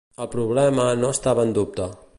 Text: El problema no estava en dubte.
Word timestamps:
El 0.23 0.29
problema 0.35 0.87
no 1.03 1.13
estava 1.17 1.47
en 1.49 1.55
dubte. 1.61 1.95